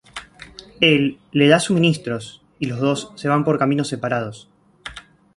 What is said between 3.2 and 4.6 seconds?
van por caminos separados.